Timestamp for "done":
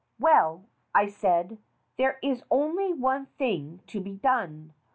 4.15-4.73